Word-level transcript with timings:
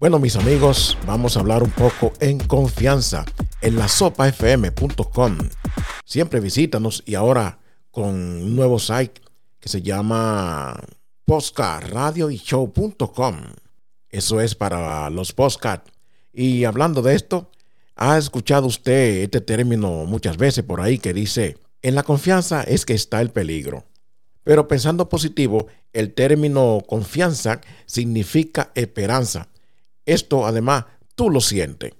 Bueno, 0.00 0.18
mis 0.18 0.34
amigos, 0.36 0.96
vamos 1.06 1.36
a 1.36 1.40
hablar 1.40 1.62
un 1.62 1.72
poco 1.72 2.14
en 2.20 2.38
confianza 2.38 3.26
en 3.60 3.76
la 3.76 3.86
sopafm.com. 3.86 5.36
Siempre 6.06 6.40
visítanos 6.40 7.02
y 7.04 7.16
ahora 7.16 7.58
con 7.90 8.14
un 8.14 8.56
nuevo 8.56 8.78
site 8.78 9.20
que 9.60 9.68
se 9.68 9.82
llama 9.82 10.82
show.com. 11.28 13.36
Eso 14.08 14.40
es 14.40 14.54
para 14.54 15.10
los 15.10 15.34
podcast. 15.34 15.86
Y 16.32 16.64
hablando 16.64 17.02
de 17.02 17.14
esto, 17.14 17.50
ha 17.94 18.16
escuchado 18.16 18.68
usted 18.68 19.24
este 19.24 19.42
término 19.42 20.06
muchas 20.06 20.38
veces 20.38 20.64
por 20.64 20.80
ahí 20.80 20.98
que 20.98 21.12
dice, 21.12 21.58
en 21.82 21.94
la 21.94 22.04
confianza 22.04 22.62
es 22.62 22.86
que 22.86 22.94
está 22.94 23.20
el 23.20 23.28
peligro. 23.28 23.84
Pero 24.44 24.66
pensando 24.66 25.10
positivo, 25.10 25.66
el 25.92 26.14
término 26.14 26.82
confianza 26.88 27.60
significa 27.84 28.70
esperanza 28.74 29.50
esto 30.06 30.46
además 30.46 30.84
tú 31.14 31.30
lo 31.30 31.40
sientes. 31.40 31.92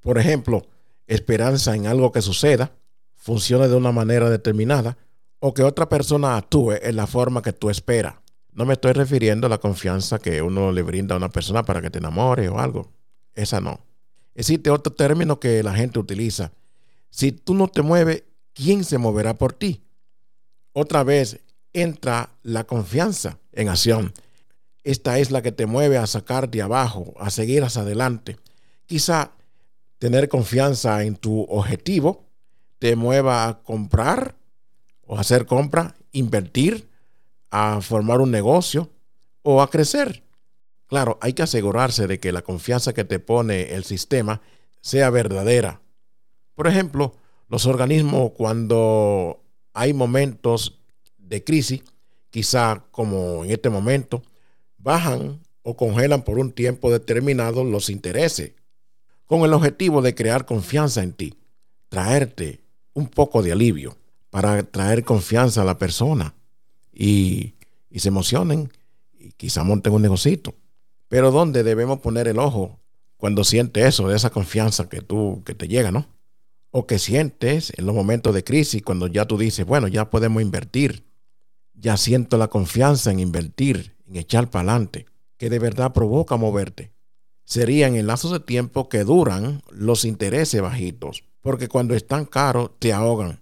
Por 0.00 0.18
ejemplo, 0.18 0.66
esperanza 1.06 1.74
en 1.74 1.86
algo 1.86 2.12
que 2.12 2.22
suceda, 2.22 2.72
funcione 3.14 3.68
de 3.68 3.76
una 3.76 3.92
manera 3.92 4.30
determinada 4.30 4.96
o 5.38 5.54
que 5.54 5.62
otra 5.62 5.88
persona 5.88 6.36
actúe 6.36 6.72
en 6.82 6.96
la 6.96 7.06
forma 7.06 7.42
que 7.42 7.52
tú 7.52 7.70
esperas. 7.70 8.14
No 8.52 8.66
me 8.66 8.74
estoy 8.74 8.92
refiriendo 8.92 9.46
a 9.46 9.50
la 9.50 9.58
confianza 9.58 10.18
que 10.18 10.42
uno 10.42 10.72
le 10.72 10.82
brinda 10.82 11.14
a 11.14 11.18
una 11.18 11.30
persona 11.30 11.64
para 11.64 11.80
que 11.80 11.90
te 11.90 11.98
enamore 11.98 12.48
o 12.48 12.58
algo. 12.58 12.92
Esa 13.34 13.60
no. 13.60 13.80
Existe 14.34 14.70
otro 14.70 14.92
término 14.92 15.40
que 15.40 15.62
la 15.62 15.74
gente 15.74 15.98
utiliza. 15.98 16.52
Si 17.10 17.32
tú 17.32 17.54
no 17.54 17.68
te 17.68 17.82
mueves, 17.82 18.24
¿quién 18.52 18.84
se 18.84 18.98
moverá 18.98 19.34
por 19.34 19.52
ti? 19.52 19.82
Otra 20.72 21.02
vez 21.04 21.40
entra 21.72 22.30
la 22.42 22.64
confianza 22.64 23.38
en 23.52 23.68
acción. 23.68 24.12
Esta 24.84 25.18
es 25.18 25.30
la 25.30 25.42
que 25.42 25.52
te 25.52 25.66
mueve 25.66 25.96
a 25.96 26.06
sacar 26.06 26.50
de 26.50 26.62
abajo, 26.62 27.14
a 27.18 27.30
seguir 27.30 27.62
hacia 27.62 27.82
adelante. 27.82 28.36
Quizá 28.86 29.32
tener 29.98 30.28
confianza 30.28 31.04
en 31.04 31.16
tu 31.16 31.42
objetivo 31.42 32.24
te 32.78 32.96
mueva 32.96 33.46
a 33.46 33.62
comprar 33.62 34.34
o 35.06 35.16
hacer 35.16 35.46
compra, 35.46 35.94
invertir, 36.10 36.88
a 37.50 37.80
formar 37.80 38.20
un 38.20 38.32
negocio 38.32 38.90
o 39.42 39.62
a 39.62 39.70
crecer. 39.70 40.24
Claro, 40.88 41.18
hay 41.20 41.32
que 41.32 41.42
asegurarse 41.42 42.06
de 42.06 42.18
que 42.18 42.32
la 42.32 42.42
confianza 42.42 42.92
que 42.92 43.04
te 43.04 43.20
pone 43.20 43.74
el 43.74 43.84
sistema 43.84 44.40
sea 44.80 45.10
verdadera. 45.10 45.80
Por 46.54 46.66
ejemplo, 46.66 47.14
los 47.48 47.66
organismos 47.66 48.32
cuando 48.32 49.42
hay 49.74 49.92
momentos 49.92 50.80
de 51.18 51.44
crisis, 51.44 51.82
quizá 52.30 52.84
como 52.90 53.44
en 53.44 53.52
este 53.52 53.70
momento, 53.70 54.22
bajan 54.82 55.40
o 55.62 55.76
congelan 55.76 56.22
por 56.22 56.38
un 56.38 56.52
tiempo 56.52 56.90
determinado 56.90 57.64
los 57.64 57.88
intereses, 57.88 58.52
con 59.26 59.42
el 59.42 59.52
objetivo 59.52 60.02
de 60.02 60.14
crear 60.14 60.44
confianza 60.44 61.02
en 61.02 61.12
ti, 61.12 61.34
traerte 61.88 62.60
un 62.92 63.06
poco 63.06 63.42
de 63.42 63.52
alivio, 63.52 63.96
para 64.32 64.62
traer 64.62 65.04
confianza 65.04 65.60
a 65.60 65.64
la 65.66 65.76
persona 65.76 66.34
y, 66.90 67.52
se 67.94 68.08
emocionen 68.08 68.72
y 69.18 69.32
quizá 69.32 69.62
monten 69.62 69.92
un 69.92 70.00
negocito. 70.00 70.54
Pero 71.08 71.30
¿dónde 71.30 71.62
debemos 71.62 72.00
poner 72.00 72.28
el 72.28 72.38
ojo 72.38 72.80
cuando 73.18 73.44
siente 73.44 73.86
eso, 73.86 74.08
de 74.08 74.16
esa 74.16 74.30
confianza 74.30 74.88
que 74.88 75.02
tú, 75.02 75.42
que 75.44 75.54
te 75.54 75.68
llega, 75.68 75.92
¿no? 75.92 76.06
O 76.70 76.86
que 76.86 76.98
sientes 76.98 77.74
en 77.76 77.84
los 77.84 77.94
momentos 77.94 78.34
de 78.34 78.42
crisis, 78.42 78.82
cuando 78.82 79.06
ya 79.06 79.26
tú 79.26 79.36
dices, 79.36 79.66
bueno, 79.66 79.86
ya 79.86 80.08
podemos 80.08 80.40
invertir, 80.40 81.04
ya 81.74 81.98
siento 81.98 82.38
la 82.38 82.48
confianza 82.48 83.10
en 83.10 83.20
invertir, 83.20 83.91
echar 84.20 84.50
para 84.50 84.70
adelante, 84.70 85.06
que 85.36 85.50
de 85.50 85.58
verdad 85.58 85.92
provoca 85.92 86.36
moverte. 86.36 86.92
Serían 87.44 87.96
en 87.96 88.06
lazos 88.06 88.32
de 88.32 88.40
tiempo 88.40 88.88
que 88.88 89.04
duran 89.04 89.62
los 89.70 90.04
intereses 90.04 90.60
bajitos, 90.62 91.24
porque 91.40 91.68
cuando 91.68 91.94
están 91.94 92.24
caros 92.24 92.70
te 92.78 92.92
ahogan. 92.92 93.40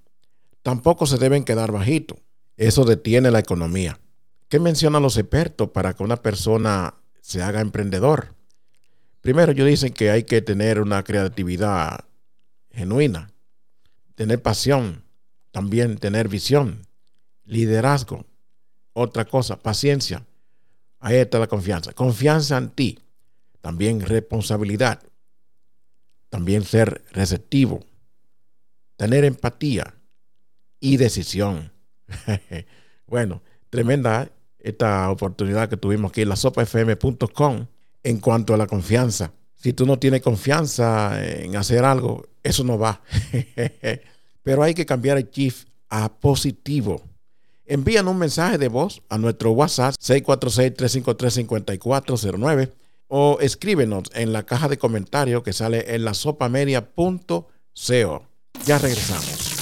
Tampoco 0.62 1.06
se 1.06 1.18
deben 1.18 1.44
quedar 1.44 1.72
bajitos. 1.72 2.18
Eso 2.56 2.84
detiene 2.84 3.30
la 3.30 3.38
economía. 3.38 4.00
¿Qué 4.48 4.58
mencionan 4.58 5.02
los 5.02 5.16
expertos 5.16 5.70
para 5.70 5.94
que 5.94 6.02
una 6.02 6.16
persona 6.16 6.94
se 7.20 7.42
haga 7.42 7.60
emprendedor? 7.60 8.34
Primero, 9.20 9.52
ellos 9.52 9.66
dicen 9.66 9.92
que 9.92 10.10
hay 10.10 10.24
que 10.24 10.42
tener 10.42 10.80
una 10.80 11.02
creatividad 11.04 12.04
genuina, 12.70 13.30
tener 14.14 14.42
pasión, 14.42 15.04
también 15.50 15.98
tener 15.98 16.28
visión, 16.28 16.86
liderazgo. 17.44 18.26
Otra 18.92 19.24
cosa, 19.24 19.56
paciencia, 19.62 20.26
Ahí 21.00 21.16
está 21.16 21.38
la 21.38 21.46
confianza. 21.46 21.92
Confianza 21.92 22.58
en 22.58 22.70
ti. 22.70 22.98
También 23.60 24.00
responsabilidad. 24.00 25.02
También 26.28 26.62
ser 26.62 27.02
receptivo. 27.12 27.80
Tener 28.96 29.24
empatía 29.24 29.94
y 30.78 30.98
decisión. 30.98 31.72
bueno, 33.06 33.42
tremenda 33.70 34.30
esta 34.58 35.10
oportunidad 35.10 35.68
que 35.68 35.76
tuvimos 35.76 36.10
aquí 36.10 36.22
en 36.22 36.28
la 36.28 36.36
sopafm.com 36.36 37.66
en 38.02 38.18
cuanto 38.18 38.54
a 38.54 38.56
la 38.56 38.66
confianza. 38.66 39.32
Si 39.56 39.72
tú 39.72 39.86
no 39.86 39.98
tienes 39.98 40.22
confianza 40.22 41.22
en 41.22 41.56
hacer 41.56 41.84
algo, 41.84 42.26
eso 42.42 42.64
no 42.64 42.78
va. 42.78 43.02
Pero 44.42 44.62
hay 44.62 44.74
que 44.74 44.86
cambiar 44.86 45.18
el 45.18 45.30
chip 45.30 45.54
a 45.88 46.08
positivo. 46.08 47.02
Envían 47.70 48.06
un 48.08 48.18
mensaje 48.18 48.58
de 48.58 48.66
voz 48.66 49.00
a 49.08 49.16
nuestro 49.16 49.52
WhatsApp 49.52 49.94
646-353-5409 50.00 52.72
o 53.06 53.38
escríbenos 53.40 54.10
en 54.12 54.32
la 54.32 54.42
caja 54.42 54.66
de 54.66 54.76
comentarios 54.76 55.44
que 55.44 55.52
sale 55.52 55.94
en 55.94 56.04
la 56.04 56.14
sopamedia.co. 56.14 58.26
Ya 58.66 58.76
regresamos. 58.76 59.59